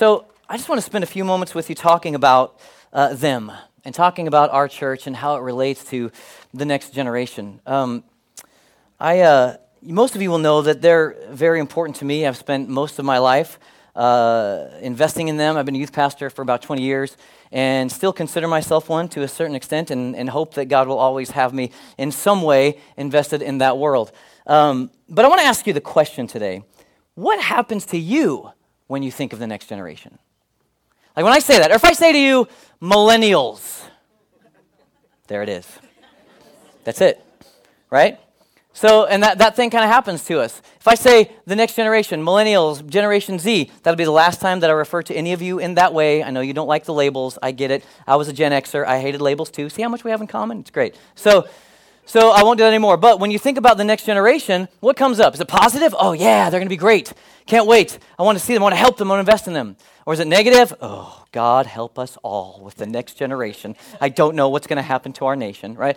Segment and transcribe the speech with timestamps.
[0.00, 2.58] So I just want to spend a few moments with you talking about
[2.90, 3.52] uh, them
[3.84, 6.10] and talking about our church and how it relates to
[6.54, 7.60] the next generation.
[7.66, 8.04] Um,
[8.98, 12.26] I, uh, most of you will know that they're very important to me.
[12.26, 13.58] I've spent most of my life
[13.94, 15.58] uh, investing in them.
[15.58, 17.18] I've been a youth pastor for about 20 years
[17.52, 20.98] and still consider myself one to a certain extent and, and hope that God will
[20.98, 24.12] always have me in some way invested in that world.
[24.46, 26.62] Um, but I want to ask you the question today
[27.16, 28.50] what happens to you
[28.90, 30.18] when you think of the next generation?
[31.16, 32.48] Like when I say that, or if I say to you,
[32.82, 33.84] millennials,
[35.28, 35.66] there it is.
[36.82, 37.24] That's it,
[37.88, 38.18] right?
[38.72, 40.60] So, and that, that thing kind of happens to us.
[40.80, 44.70] If I say the next generation, millennials, Generation Z, that'll be the last time that
[44.70, 46.24] I refer to any of you in that way.
[46.24, 47.38] I know you don't like the labels.
[47.40, 47.84] I get it.
[48.08, 48.84] I was a Gen Xer.
[48.84, 49.68] I hated labels too.
[49.68, 50.60] See how much we have in common?
[50.60, 50.96] It's great.
[51.14, 51.46] So,
[52.10, 52.96] so I won't do that anymore.
[52.96, 55.32] But when you think about the next generation, what comes up?
[55.34, 55.94] Is it positive?
[55.96, 57.12] Oh, yeah, they're going to be great.
[57.46, 58.00] Can't wait.
[58.18, 58.64] I want to see them.
[58.64, 59.12] I want to help them.
[59.12, 59.76] I want to invest in them.
[60.06, 60.74] Or is it negative?
[60.80, 63.76] Oh, God help us all with the next generation.
[64.00, 65.96] I don't know what's going to happen to our nation, right?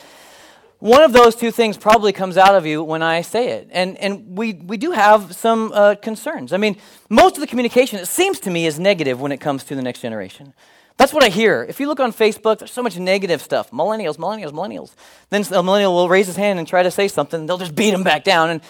[0.77, 3.69] One of those two things probably comes out of you when I say it.
[3.71, 6.53] And, and we, we do have some uh, concerns.
[6.53, 6.77] I mean,
[7.09, 9.81] most of the communication, it seems to me, is negative when it comes to the
[9.81, 10.53] next generation.
[10.97, 11.65] That's what I hear.
[11.67, 13.71] If you look on Facebook, there's so much negative stuff.
[13.71, 14.93] Millennials, millennials, millennials.
[15.29, 17.93] Then a millennial will raise his hand and try to say something, they'll just beat
[17.93, 18.49] him back down.
[18.49, 18.61] And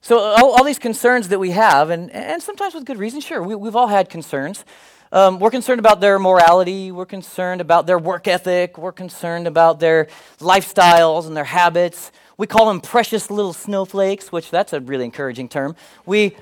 [0.00, 3.42] so, all, all these concerns that we have, and, and sometimes with good reason, sure,
[3.42, 4.64] we, we've all had concerns.
[5.12, 6.90] Um, we're concerned about their morality.
[6.90, 8.76] We're concerned about their work ethic.
[8.78, 12.12] We're concerned about their lifestyles and their habits.
[12.38, 15.76] We call them precious little snowflakes, which that's a really encouraging term.
[16.04, 16.36] We,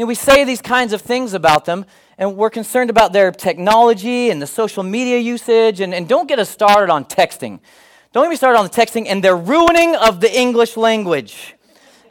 [0.00, 1.84] know, we say these kinds of things about them,
[2.18, 5.80] and we're concerned about their technology and the social media usage.
[5.80, 7.60] And, and don't get us started on texting.
[8.12, 11.54] Don't get me started on the texting and their ruining of the English language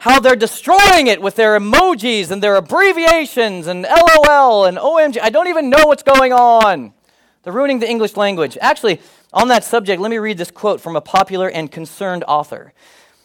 [0.00, 5.18] how they're destroying it with their emojis and their abbreviations and LOL and OMG.
[5.20, 6.94] I don't even know what's going on.
[7.42, 8.56] They're ruining the English language.
[8.62, 12.72] Actually, on that subject, let me read this quote from a popular and concerned author.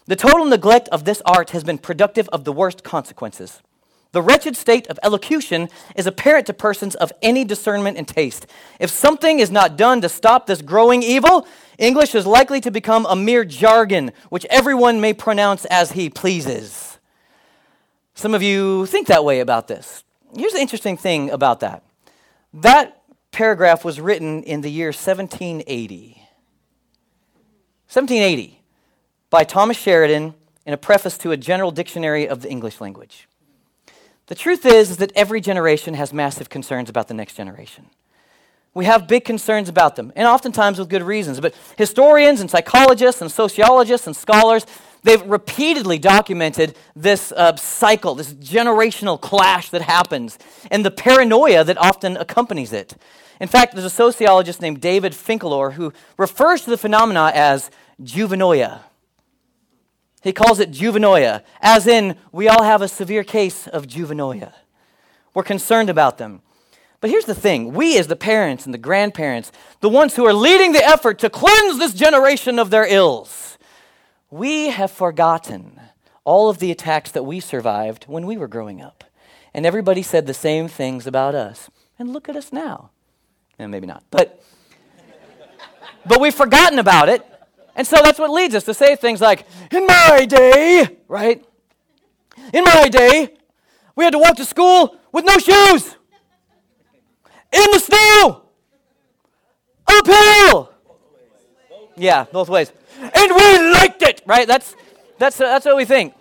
[0.08, 3.62] The total neglect of this art has been productive of the worst consequences.
[4.16, 8.48] The wretched state of elocution is apparent to persons of any discernment and taste.
[8.80, 11.46] If something is not done to stop this growing evil,
[11.78, 16.98] English is likely to become a mere jargon, which everyone may pronounce as he pleases.
[18.14, 20.06] Some of you think that way about this.
[20.34, 21.84] Here's the interesting thing about that
[22.54, 23.02] that
[23.32, 26.22] paragraph was written in the year 1780.
[27.90, 28.62] 1780
[29.30, 33.28] by Thomas Sheridan in a preface to a general dictionary of the English language.
[34.28, 37.88] The truth is, is that every generation has massive concerns about the next generation.
[38.74, 41.40] We have big concerns about them, and oftentimes with good reasons.
[41.40, 44.66] But historians and psychologists and sociologists and scholars,
[45.04, 50.38] they've repeatedly documented this uh, cycle, this generational clash that happens,
[50.72, 52.96] and the paranoia that often accompanies it.
[53.40, 57.70] In fact, there's a sociologist named David Finkelhor who refers to the phenomena as
[58.02, 58.82] juvenoia.
[60.26, 64.54] He calls it juvenoia, as in, we all have a severe case of juvenoia.
[65.36, 66.42] We're concerned about them.
[67.00, 70.34] But here's the thing we, as the parents and the grandparents, the ones who are
[70.34, 73.60] leading the effort to cleanse this generation of their ills,
[74.32, 75.80] we have forgotten
[76.24, 79.04] all of the attacks that we survived when we were growing up.
[79.54, 81.70] And everybody said the same things about us.
[82.00, 82.90] And look at us now.
[83.60, 84.04] And maybe not.
[84.10, 84.44] But,
[86.04, 87.24] but we've forgotten about it
[87.76, 91.44] and so that's what leads us to say things like, in my day, right?
[92.54, 93.34] In my day,
[93.96, 95.96] we had to walk to school with no shoes,
[97.52, 98.44] in the snow,
[99.88, 100.72] uphill.
[101.98, 102.72] Yeah, both ways.
[103.02, 104.48] And we liked it, right?
[104.48, 104.76] That's,
[105.18, 106.14] that's, that's what we think.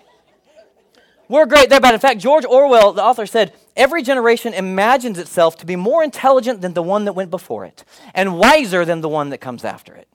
[1.28, 5.56] We're great there, but in fact, George Orwell, the author, said, Every generation imagines itself
[5.56, 9.08] to be more intelligent than the one that went before it, and wiser than the
[9.08, 10.06] one that comes after it.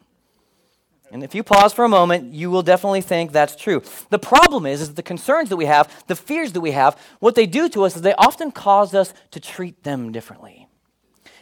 [1.12, 3.82] And if you pause for a moment, you will definitely think that's true.
[4.10, 7.36] The problem is, is the concerns that we have, the fears that we have, what
[7.36, 10.68] they do to us is they often cause us to treat them differently.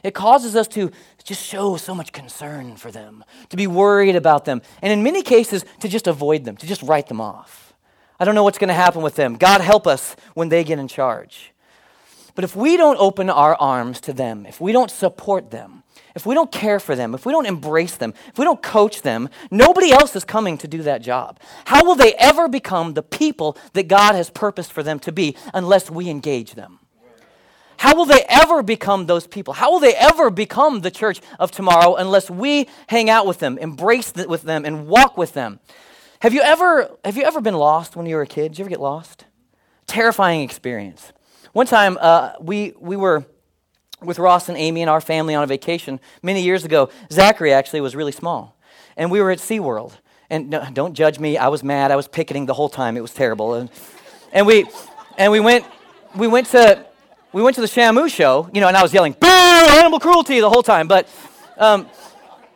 [0.03, 0.91] It causes us to
[1.23, 5.21] just show so much concern for them, to be worried about them, and in many
[5.21, 7.73] cases, to just avoid them, to just write them off.
[8.19, 9.35] I don't know what's going to happen with them.
[9.35, 11.51] God help us when they get in charge.
[12.37, 15.81] But if we don't open our arms to them, if we don't support them,
[16.15, 19.01] if we don't care for them, if we don't embrace them, if we don't coach
[19.01, 21.39] them, nobody else is coming to do that job.
[21.65, 25.35] How will they ever become the people that God has purposed for them to be
[25.51, 26.77] unless we engage them?
[27.77, 29.55] How will they ever become those people?
[29.55, 33.57] How will they ever become the church of tomorrow unless we hang out with them,
[33.57, 35.59] embrace with them, and walk with them?
[36.19, 38.49] Have you ever, have you ever been lost when you were a kid?
[38.49, 39.25] Did you ever get lost?
[39.87, 41.13] Terrifying experience.
[41.53, 43.25] One time, uh, we, we were
[44.01, 46.89] with Ross and Amy and our family on a vacation many years ago.
[47.11, 48.57] Zachary actually was really small.
[48.95, 49.93] And we were at SeaWorld.
[50.29, 51.91] And no, don't judge me, I was mad.
[51.91, 52.97] I was picketing the whole time.
[52.97, 53.53] It was terrible.
[53.53, 53.69] And,
[54.31, 54.65] and, we,
[55.17, 55.65] and we, went,
[56.15, 56.85] we, went to,
[57.31, 60.39] we went to the Shamu show, you know, and I was yelling, boo, animal cruelty
[60.41, 60.87] the whole time.
[60.87, 61.07] But
[61.57, 61.87] um,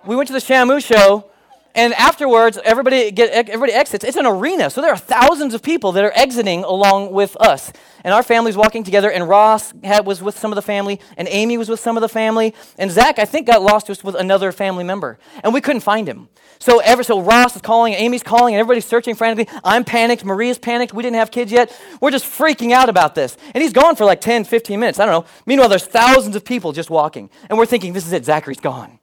[0.05, 1.31] we went to the Shamu show,
[1.75, 4.03] and afterwards, everybody, get, everybody exits.
[4.03, 7.71] It's an arena, so there are thousands of people that are exiting along with us.
[8.03, 11.27] And our family's walking together, and Ross had, was with some of the family, and
[11.29, 14.51] Amy was with some of the family, and Zach, I think, got lost with another
[14.51, 15.19] family member.
[15.44, 16.29] And we couldn't find him.
[16.59, 19.53] So, ever, so Ross is calling, and Amy's calling, and everybody's searching frantically.
[19.63, 20.25] I'm panicked.
[20.25, 20.94] Maria's panicked.
[20.94, 21.75] We didn't have kids yet.
[22.00, 23.38] We're just freaking out about this.
[23.53, 25.00] And he's gone for like 10, 15 minutes.
[25.00, 25.29] I don't know.
[25.45, 27.29] Meanwhile, there's thousands of people just walking.
[27.50, 28.25] And we're thinking, this is it.
[28.25, 29.00] Zachary's gone.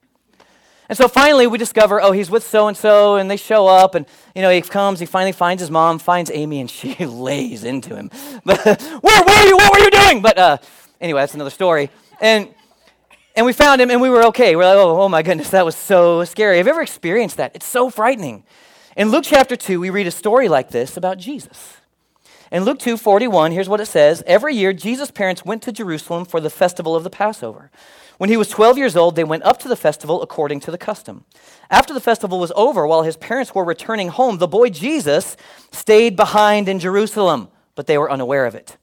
[0.89, 3.93] And so finally we discover, oh, he's with so and so, and they show up,
[3.93, 7.63] and you know, he comes, he finally finds his mom, finds Amy, and she lays
[7.63, 8.09] into him.
[8.43, 9.55] But where were you?
[9.55, 10.21] What were you doing?
[10.21, 10.57] But uh,
[10.99, 11.91] anyway, that's another story.
[12.19, 12.49] And
[13.35, 14.55] and we found him and we were okay.
[14.55, 16.57] We're like, oh, oh my goodness, that was so scary.
[16.57, 17.55] Have you ever experienced that?
[17.55, 18.43] It's so frightening.
[18.97, 21.77] In Luke chapter 2, we read a story like this about Jesus.
[22.51, 26.25] In Luke 2 41, here's what it says Every year, Jesus' parents went to Jerusalem
[26.25, 27.69] for the festival of the Passover.
[28.19, 30.77] When he was 12 years old, they went up to the festival according to the
[30.77, 31.23] custom.
[31.69, 35.37] After the festival was over, while his parents were returning home, the boy Jesus
[35.71, 38.75] stayed behind in Jerusalem, but they were unaware of it.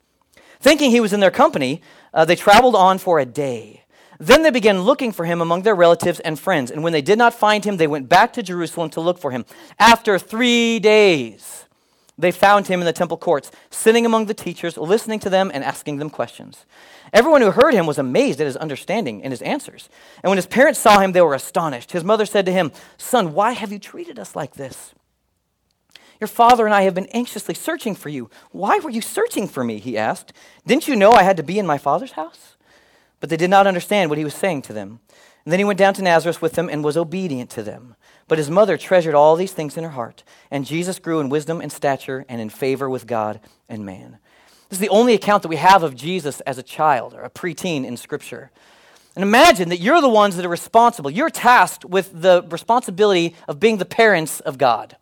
[0.59, 1.83] Thinking he was in their company,
[2.15, 3.85] uh, they traveled on for a day.
[4.19, 7.19] Then they began looking for him among their relatives and friends, and when they did
[7.19, 9.45] not find him, they went back to Jerusalem to look for him.
[9.79, 11.66] After three days,
[12.19, 15.63] they found him in the temple courts, sitting among the teachers, listening to them and
[15.63, 16.65] asking them questions.
[17.13, 19.89] Everyone who heard him was amazed at his understanding and his answers.
[20.23, 21.93] And when his parents saw him, they were astonished.
[21.93, 24.95] His mother said to him, Son, why have you treated us like this?
[26.19, 28.31] Your father and I have been anxiously searching for you.
[28.51, 29.79] Why were you searching for me?
[29.79, 30.33] He asked.
[30.67, 32.57] Didn't you know I had to be in my father's house?
[33.21, 35.01] But they did not understand what he was saying to them.
[35.47, 37.95] And then he went down to Nazareth with them and was obedient to them.
[38.27, 40.25] But his mother treasured all these things in her heart.
[40.51, 43.39] And Jesus grew in wisdom and stature and in favor with God
[43.69, 44.19] and man.
[44.69, 47.31] This is the only account that we have of Jesus as a child or a
[47.31, 48.51] preteen in Scripture.
[49.15, 51.13] And imagine that you're the ones that are responsible.
[51.13, 54.97] You're tasked with the responsibility of being the parents of God.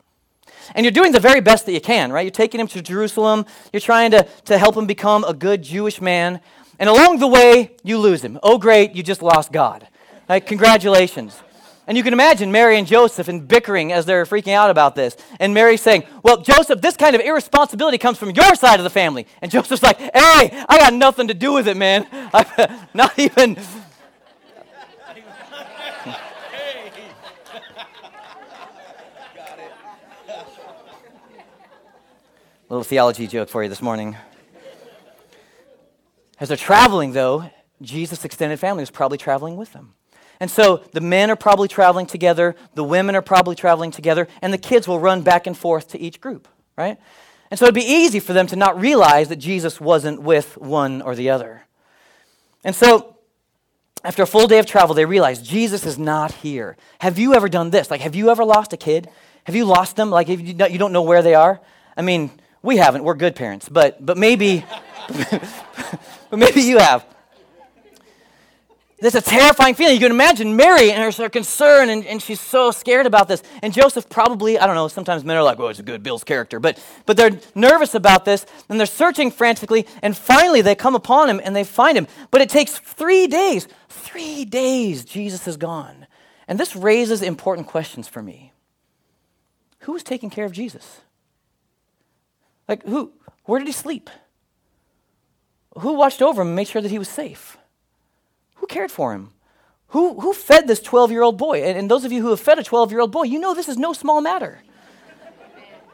[0.74, 2.20] And you're doing the very best that you can, right?
[2.20, 3.46] You're taking him to Jerusalem.
[3.72, 6.40] You're trying to, to help him become a good Jewish man.
[6.78, 8.38] And along the way, you lose him.
[8.42, 9.88] Oh, great, you just lost God.
[10.28, 10.44] Right?
[10.44, 11.40] Congratulations.
[11.86, 15.18] And you can imagine Mary and Joseph and bickering as they're freaking out about this.
[15.38, 18.90] And Mary saying, Well, Joseph, this kind of irresponsibility comes from your side of the
[18.90, 19.26] family.
[19.42, 22.06] And Joseph's like, Hey, I got nothing to do with it, man.
[22.12, 23.58] I, not even.
[32.70, 34.16] Little theology joke for you this morning.
[36.40, 37.50] As they're traveling, though,
[37.82, 39.92] Jesus' extended family is probably traveling with them.
[40.40, 44.52] And so the men are probably traveling together, the women are probably traveling together, and
[44.52, 46.98] the kids will run back and forth to each group, right?
[47.50, 51.02] And so it'd be easy for them to not realize that Jesus wasn't with one
[51.02, 51.62] or the other.
[52.64, 53.16] And so
[54.02, 56.76] after a full day of travel, they realize Jesus is not here.
[56.98, 57.90] Have you ever done this?
[57.90, 59.08] Like, have you ever lost a kid?
[59.44, 60.10] Have you lost them?
[60.10, 61.60] Like, you don't know where they are?
[61.96, 62.30] I mean,
[62.62, 63.04] we haven't.
[63.04, 64.64] We're good parents, but but maybe,
[65.30, 67.06] but maybe you have.
[69.04, 69.92] That's a terrifying feeling.
[69.92, 73.42] You can imagine Mary and her, her concern, and, and she's so scared about this.
[73.60, 76.24] And Joseph probably, I don't know, sometimes men are like, oh, it's a good Bill's
[76.24, 76.58] character.
[76.58, 81.28] But, but they're nervous about this, and they're searching frantically, and finally they come upon
[81.28, 82.06] him and they find him.
[82.30, 83.68] But it takes three days.
[83.90, 86.06] Three days Jesus is gone.
[86.48, 88.52] And this raises important questions for me.
[89.80, 91.02] Who was taking care of Jesus?
[92.66, 93.12] Like, who?
[93.44, 94.08] Where did he sleep?
[95.80, 97.58] Who watched over him and made sure that he was safe?
[98.64, 99.28] Who cared for him?
[99.88, 101.62] Who, who fed this 12 year old boy?
[101.62, 103.52] And, and, those of you who have fed a 12 year old boy, you know
[103.52, 104.62] this is no small matter.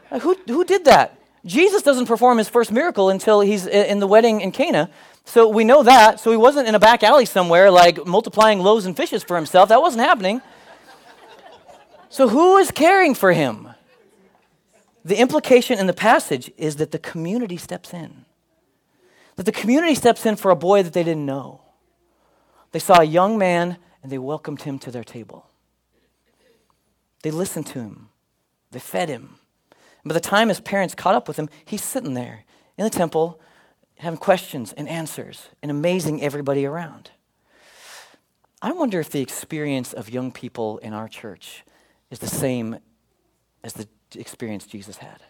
[0.09, 1.19] Uh, who, who did that?
[1.45, 4.89] Jesus doesn't perform his first miracle until he's in the wedding in Cana.
[5.25, 6.21] So we know that.
[6.21, 9.67] So he wasn't in a back alley somewhere like multiplying loaves and fishes for himself.
[9.67, 10.41] That wasn't happening.
[12.07, 13.67] So who is caring for him?
[15.03, 18.23] The implication in the passage is that the community steps in.
[19.35, 21.60] That the community steps in for a boy that they didn't know.
[22.71, 25.47] They saw a young man and they welcomed him to their table.
[27.23, 28.09] They listened to him,
[28.71, 29.35] they fed him.
[30.03, 32.43] And by the time his parents caught up with him, he's sitting there
[32.77, 33.39] in the temple
[33.99, 37.11] having questions and answers and amazing everybody around.
[38.61, 41.63] I wonder if the experience of young people in our church
[42.09, 42.77] is the same
[43.63, 45.21] as the experience Jesus had.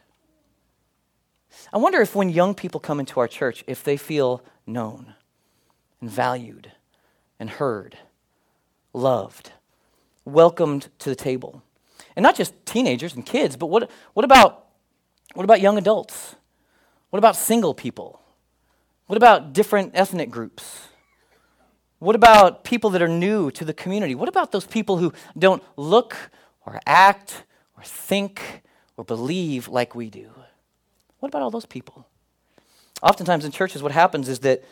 [1.74, 5.16] I wonder if when young people come into our church, if they feel known
[6.00, 6.72] and valued
[7.42, 7.98] and heard,
[8.94, 9.52] loved,
[10.26, 11.64] welcomed to the table.
[12.16, 14.68] And not just teenagers and kids, but what, what, about,
[15.34, 16.36] what about young adults?
[17.10, 18.22] What about single people?
[19.08, 20.90] What about different ethnic groups?
[21.98, 24.14] What about people that are new to the community?
[24.14, 26.16] What about those people who don't look
[26.64, 27.44] or act
[27.76, 28.62] or think
[28.98, 30.30] or believe like we do?
[31.18, 32.06] What about all those people?
[33.02, 34.64] Oftentimes in churches, what happens is that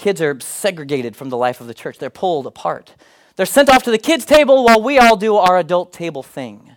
[0.00, 2.94] kids are segregated from the life of the church, they're pulled apart.
[3.36, 6.76] They're sent off to the kids' table while we all do our adult table thing.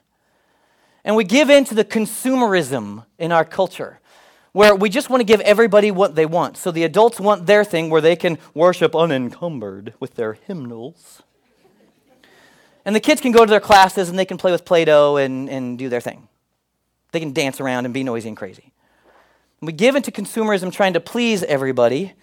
[1.04, 4.00] And we give in to the consumerism in our culture
[4.52, 6.58] where we just want to give everybody what they want.
[6.58, 11.24] So the adults want their thing where they can worship unencumbered with their hymnals.
[12.86, 15.18] And the kids can go to their classes and they can play with Play Doh
[15.18, 16.28] and, and do their thing.
[17.12, 18.74] They can dance around and be noisy and crazy.
[19.62, 22.14] We give into consumerism trying to please everybody,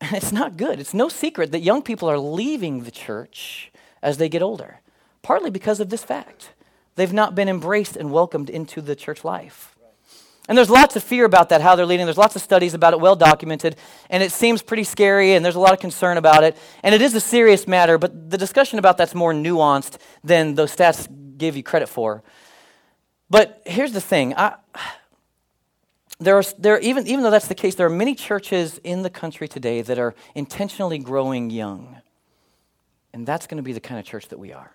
[0.12, 0.80] it's not good.
[0.80, 3.70] It's no secret that young people are leaving the church
[4.02, 4.80] as they get older,
[5.22, 6.50] partly because of this fact.
[6.96, 9.74] They've not been embraced and welcomed into the church life.
[10.46, 12.06] And there's lots of fear about that, how they're leading.
[12.06, 13.76] There's lots of studies about it, well documented,
[14.10, 16.56] and it seems pretty scary, and there's a lot of concern about it.
[16.82, 20.76] And it is a serious matter, but the discussion about that's more nuanced than those
[20.76, 21.08] stats
[21.38, 22.22] give you credit for.
[23.30, 24.56] But here's the thing I,
[26.24, 29.10] there are, there, even, even though that's the case, there are many churches in the
[29.10, 31.96] country today that are intentionally growing young.
[33.12, 34.72] And that's going to be the kind of church that we are.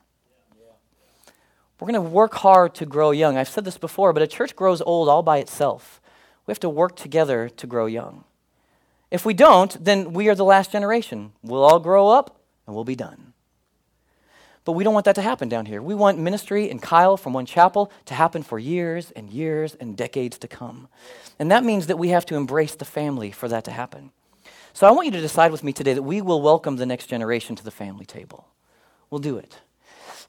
[1.79, 3.37] We're going to work hard to grow young.
[3.37, 6.01] I've said this before, but a church grows old all by itself.
[6.45, 8.25] We have to work together to grow young.
[9.11, 11.31] If we don't, then we are the last generation.
[11.41, 13.28] We'll all grow up and we'll be done.
[14.69, 15.81] But we don't want that to happen down here.
[15.81, 19.97] We want ministry and Kyle from one chapel to happen for years and years and
[19.97, 20.89] decades to come.
[21.39, 24.11] And that means that we have to embrace the family for that to happen.
[24.73, 27.07] So I want you to decide with me today that we will welcome the next
[27.07, 28.45] generation to the family table.
[29.09, 29.57] We'll do it.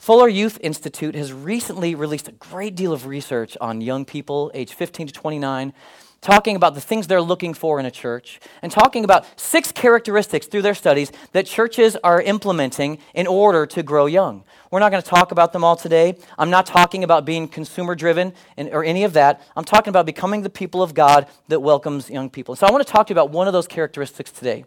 [0.01, 4.73] Fuller Youth Institute has recently released a great deal of research on young people aged
[4.73, 5.75] 15 to 29,
[6.23, 10.47] talking about the things they're looking for in a church, and talking about six characteristics
[10.47, 14.43] through their studies that churches are implementing in order to grow young.
[14.71, 16.17] We're not going to talk about them all today.
[16.39, 19.43] I'm not talking about being consumer driven or any of that.
[19.55, 22.57] I'm talking about becoming the people of God that welcomes young people.
[22.57, 24.65] So I want to talk to you about one of those characteristics today.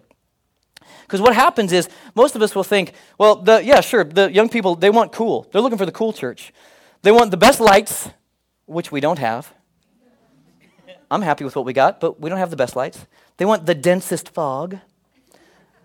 [1.14, 4.50] Because what happens is most of us will think, well, the, yeah, sure, the young
[4.50, 5.48] people, they want cool.
[5.52, 6.52] They're looking for the cool church.
[7.04, 8.10] They want the best lights,
[8.66, 9.54] which we don't have.
[11.12, 13.06] I'm happy with what we got, but we don't have the best lights.
[13.38, 14.80] They want the densest fog.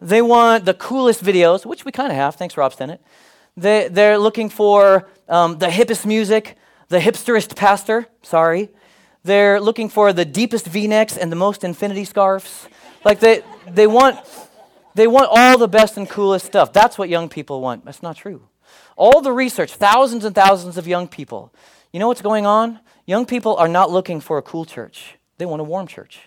[0.01, 2.37] They want the coolest videos, which we kind of have.
[2.37, 3.01] Thanks, Rob Stennett.
[3.55, 6.57] They, they're looking for um, the hippest music,
[6.89, 8.07] the hipsterest pastor.
[8.23, 8.71] Sorry.
[9.25, 12.67] They're looking for the deepest v necks and the most infinity scarves.
[13.05, 14.19] Like they, they want
[14.99, 16.73] they want all the best and coolest stuff.
[16.73, 17.85] That's what young people want.
[17.85, 18.49] That's not true.
[18.97, 21.55] All the research, thousands and thousands of young people.
[21.93, 22.81] You know what's going on?
[23.07, 25.17] Young people are not looking for a cool church.
[25.39, 26.21] They want a warm church.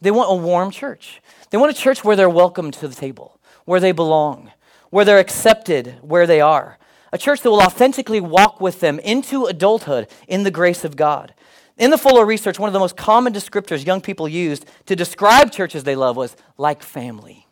[0.00, 1.20] They want a warm church.
[1.50, 4.50] They want a church where they're welcome to the table, where they belong,
[4.88, 6.78] where they're accepted where they are.
[7.12, 11.34] A church that will authentically walk with them into adulthood in the grace of God.
[11.76, 15.52] In the Fuller research, one of the most common descriptors young people used to describe
[15.52, 17.46] churches they love was like family.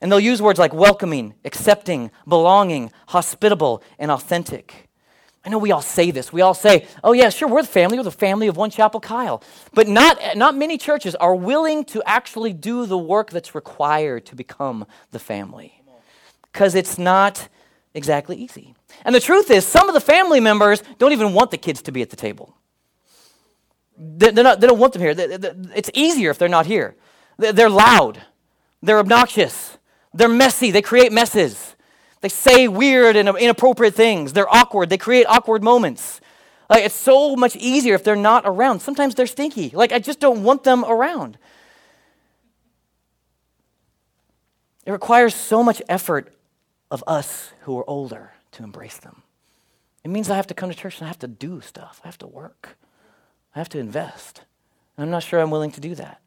[0.00, 4.88] And they'll use words like welcoming, accepting, belonging, hospitable, and authentic.
[5.44, 6.32] I know we all say this.
[6.32, 7.96] We all say, oh, yeah, sure, we're the family.
[7.96, 9.42] We're the family of One Chapel Kyle.
[9.72, 14.36] But not, not many churches are willing to actually do the work that's required to
[14.36, 15.82] become the family.
[16.52, 17.48] Because it's not
[17.94, 18.74] exactly easy.
[19.04, 21.92] And the truth is, some of the family members don't even want the kids to
[21.92, 22.54] be at the table.
[23.96, 25.14] They're not, they don't want them here.
[25.74, 26.96] It's easier if they're not here.
[27.38, 28.20] They're loud,
[28.82, 29.78] they're obnoxious,
[30.12, 31.76] they're messy, they create messes.
[32.20, 34.32] They say weird and inappropriate things.
[34.32, 34.90] They're awkward.
[34.90, 36.20] They create awkward moments.
[36.68, 38.80] Like it's so much easier if they're not around.
[38.80, 39.70] Sometimes they're stinky.
[39.70, 41.38] Like I just don't want them around.
[44.84, 46.34] It requires so much effort
[46.90, 49.22] of us who are older to embrace them.
[50.04, 52.00] It means I have to come to church and I have to do stuff.
[52.04, 52.76] I have to work.
[53.54, 54.42] I have to invest.
[54.96, 56.20] And I'm not sure I'm willing to do that.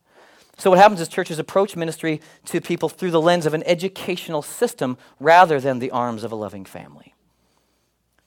[0.58, 4.42] So, what happens is churches approach ministry to people through the lens of an educational
[4.42, 7.14] system rather than the arms of a loving family.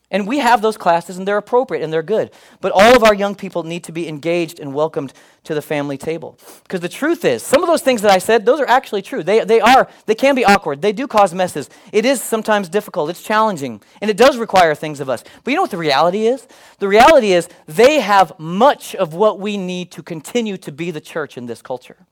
[0.09, 2.31] And we have those classes, and they're appropriate and they're good.
[2.61, 5.99] But all of our young people need to be engaged and welcomed to the family
[5.99, 6.39] table.
[6.63, 9.25] Because the truth is, some of those things that I said, those are actually true.
[9.25, 10.81] They, they are, they can be awkward.
[10.81, 11.69] They do cause messes.
[11.91, 13.11] It is sometimes difficult.
[13.11, 13.83] It's challenging.
[14.01, 15.25] And it does require things of us.
[15.43, 16.47] But you know what the reality is?
[16.79, 21.01] The reality is, they have much of what we need to continue to be the
[21.01, 22.07] church in this culture.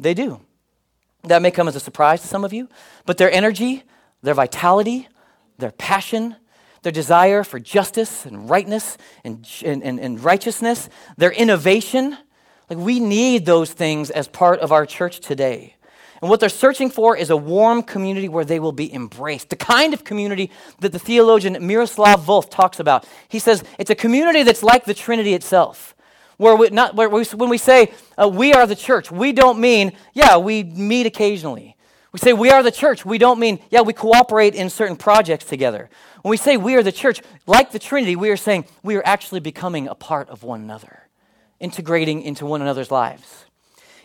[0.00, 0.40] They do.
[1.24, 2.68] That may come as a surprise to some of you,
[3.04, 3.82] but their energy,
[4.22, 5.08] their vitality,
[5.58, 6.36] their passion,
[6.82, 10.88] their desire for justice and rightness and, and, and, righteousness,
[11.18, 12.16] their innovation,
[12.70, 15.76] like we need those things as part of our church today.
[16.22, 19.50] And what they're searching for is a warm community where they will be embraced.
[19.50, 23.06] The kind of community that the theologian Miroslav Volf talks about.
[23.28, 25.94] He says it's a community that's like the Trinity itself.
[26.40, 29.60] Where, we, not, where we, when we say uh, we are the church, we don't
[29.60, 31.76] mean, yeah, we meet occasionally.
[32.12, 35.44] We say we are the church, we don't mean, yeah, we cooperate in certain projects
[35.44, 35.90] together.
[36.22, 39.02] When we say we are the church, like the Trinity, we are saying we are
[39.04, 41.02] actually becoming a part of one another,
[41.60, 43.44] integrating into one another's lives.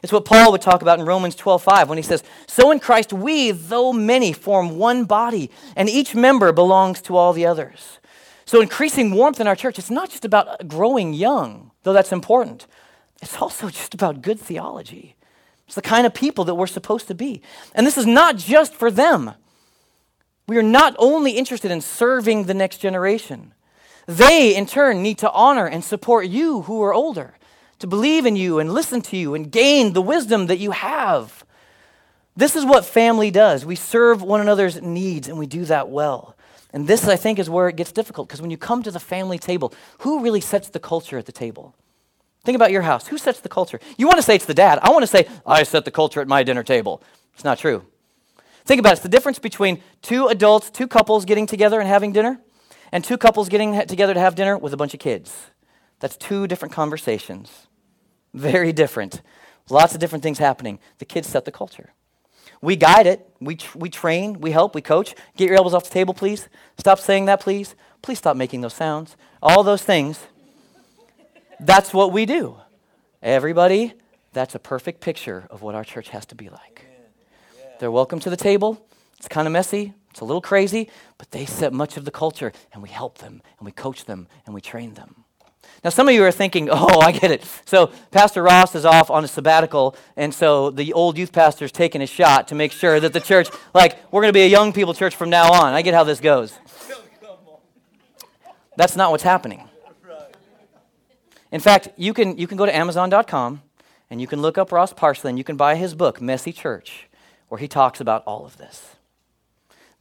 [0.03, 3.13] It's what Paul would talk about in Romans 12:5 when he says, "So in Christ
[3.13, 7.99] we, though many, form one body, and each member belongs to all the others."
[8.45, 12.67] So increasing warmth in our church, it's not just about growing young, though that's important.
[13.21, 15.15] It's also just about good theology.
[15.65, 17.41] It's the kind of people that we're supposed to be.
[17.73, 19.33] And this is not just for them.
[20.47, 23.53] We are not only interested in serving the next generation.
[24.05, 27.33] They, in turn, need to honor and support you who are older
[27.79, 31.43] to believe in you and listen to you and gain the wisdom that you have.
[32.35, 33.65] This is what family does.
[33.65, 36.34] We serve one another's needs and we do that well.
[36.73, 38.99] And this, I think, is where it gets difficult because when you come to the
[38.99, 41.73] family table, who really sets the culture at the table?
[42.43, 43.07] Think about your house.
[43.07, 43.79] Who sets the culture?
[43.97, 44.79] You want to say it's the dad.
[44.81, 47.01] I want to say, I set the culture at my dinner table.
[47.33, 47.85] It's not true.
[48.65, 48.93] Think about it.
[48.93, 52.39] It's the difference between two adults, two couples getting together and having dinner,
[52.91, 55.47] and two couples getting together to have dinner with a bunch of kids.
[55.99, 57.67] That's two different conversations.
[58.33, 59.21] Very different.
[59.69, 60.79] Lots of different things happening.
[60.99, 61.93] The kids set the culture.
[62.61, 63.29] We guide it.
[63.39, 64.41] We, tr- we train.
[64.41, 64.75] We help.
[64.75, 65.15] We coach.
[65.35, 66.47] Get your elbows off the table, please.
[66.77, 67.75] Stop saying that, please.
[68.01, 69.15] Please stop making those sounds.
[69.41, 70.19] All those things.
[71.59, 72.57] That's what we do.
[73.21, 73.93] Everybody,
[74.33, 76.85] that's a perfect picture of what our church has to be like.
[77.79, 78.85] They're welcome to the table.
[79.17, 79.93] It's kind of messy.
[80.11, 83.41] It's a little crazy, but they set much of the culture, and we help them,
[83.59, 85.24] and we coach them, and we train them.
[85.83, 87.43] Now, some of you are thinking, oh, I get it.
[87.65, 91.71] So, Pastor Ross is off on a sabbatical, and so the old youth pastor is
[91.71, 94.47] taking a shot to make sure that the church, like, we're going to be a
[94.47, 95.73] young people church from now on.
[95.73, 96.57] I get how this goes.
[98.77, 99.69] That's not what's happening.
[101.51, 103.61] In fact, you can, you can go to Amazon.com
[104.09, 107.07] and you can look up Ross Parsley and you can buy his book, Messy Church,
[107.47, 108.94] where he talks about all of this.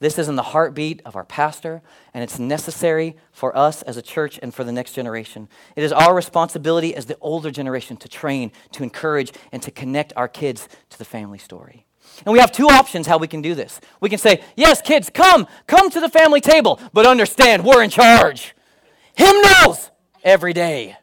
[0.04, 1.80] This is in the heartbeat of our pastor,
[2.12, 5.48] and it's necessary for us as a church and for the next generation.
[5.76, 10.12] It is our responsibility as the older generation to train, to encourage, and to connect
[10.14, 11.86] our kids to the family story.
[12.26, 13.80] And we have two options how we can do this.
[13.98, 17.88] We can say, Yes, kids, come, come to the family table, but understand we're in
[17.88, 18.54] charge.
[19.14, 19.90] Hymnals
[20.22, 20.98] every day.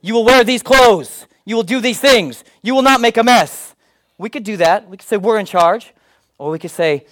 [0.00, 1.28] You will wear these clothes.
[1.44, 2.42] You will do these things.
[2.60, 3.76] You will not make a mess.
[4.18, 4.88] We could do that.
[4.88, 5.94] We could say, We're in charge.
[6.38, 7.04] Or we could say,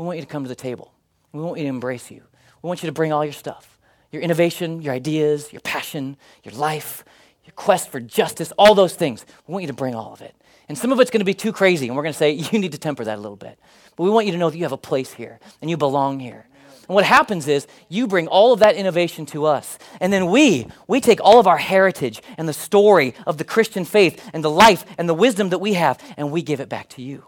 [0.00, 0.94] we want you to come to the table.
[1.32, 2.22] We want you to embrace you.
[2.62, 3.76] We want you to bring all your stuff
[4.10, 7.04] your innovation, your ideas, your passion, your life,
[7.44, 9.24] your quest for justice, all those things.
[9.46, 10.34] We want you to bring all of it.
[10.68, 12.58] And some of it's going to be too crazy, and we're going to say, you
[12.58, 13.56] need to temper that a little bit.
[13.94, 16.18] But we want you to know that you have a place here and you belong
[16.18, 16.46] here.
[16.88, 19.78] And what happens is you bring all of that innovation to us.
[20.00, 23.84] And then we, we take all of our heritage and the story of the Christian
[23.84, 26.88] faith and the life and the wisdom that we have, and we give it back
[26.90, 27.24] to you.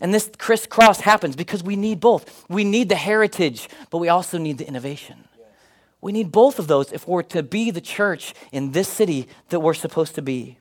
[0.00, 2.44] And this crisscross happens because we need both.
[2.48, 5.24] We need the heritage, but we also need the innovation.
[6.00, 9.60] We need both of those if we're to be the church in this city that
[9.60, 10.58] we're supposed to be.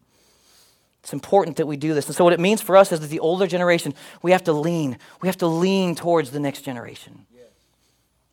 [1.01, 2.07] It's important that we do this.
[2.07, 4.53] And so, what it means for us is that the older generation, we have to
[4.53, 4.97] lean.
[5.21, 7.25] We have to lean towards the next generation.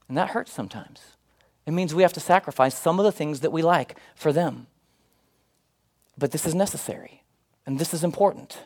[0.09, 1.01] And that hurts sometimes.
[1.65, 4.67] It means we have to sacrifice some of the things that we like for them.
[6.19, 7.23] But this is necessary,
[7.67, 8.59] and this is important.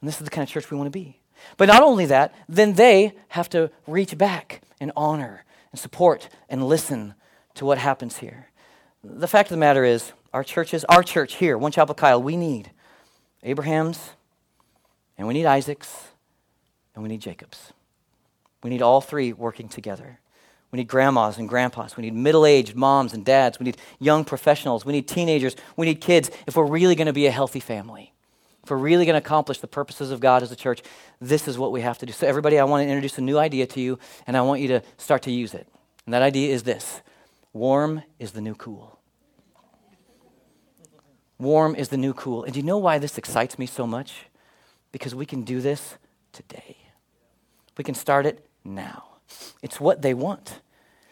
[0.00, 1.20] And this is the kind of church we want to be.
[1.56, 6.66] But not only that, then they have to reach back and honor and support and
[6.66, 7.14] listen
[7.54, 8.48] to what happens here.
[9.02, 12.36] The fact of the matter is, our churches, our church here, One Chapel Kyle, we
[12.36, 12.70] need
[13.42, 14.10] Abraham's,
[15.16, 16.08] and we need Isaac's,
[16.94, 17.72] and we need Jacob's.
[18.62, 20.18] We need all three working together.
[20.72, 21.96] We need grandmas and grandpas.
[21.96, 23.58] We need middle aged moms and dads.
[23.58, 24.84] We need young professionals.
[24.84, 25.56] We need teenagers.
[25.76, 28.12] We need kids if we're really going to be a healthy family
[28.66, 30.82] if we're really going to accomplish the purposes of God as a church,
[31.20, 32.12] this is what we have to do.
[32.12, 34.66] So, everybody, I want to introduce a new idea to you, and I want you
[34.66, 35.68] to start to use it.
[36.04, 37.00] And that idea is this
[37.52, 38.98] warm is the new cool.
[41.38, 42.42] Warm is the new cool.
[42.42, 44.26] And do you know why this excites me so much?
[44.90, 45.94] Because we can do this
[46.32, 46.76] today.
[47.78, 49.18] We can start it now.
[49.62, 50.60] It's what they want.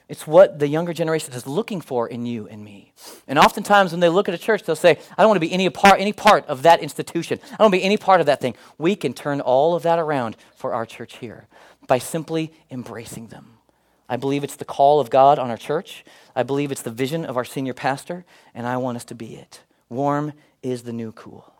[0.08, 2.92] It's what the younger generation is looking for in you and me.
[3.26, 5.52] And oftentimes when they look at a church, they'll say, I don't want to be
[5.52, 7.40] any part, any part of that institution.
[7.42, 8.54] I don't want to be any part of that thing.
[8.76, 11.46] We can turn all of that around for our church here
[11.86, 13.58] by simply embracing them.
[14.06, 16.04] I believe it's the call of God on our church.
[16.36, 19.36] I believe it's the vision of our senior pastor, and I want us to be
[19.36, 19.62] it.
[19.88, 21.53] Warm is the new cool.